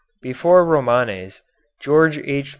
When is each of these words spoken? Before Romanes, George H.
Before 0.19 0.65
Romanes, 0.65 1.43
George 1.79 2.17
H. 2.17 2.49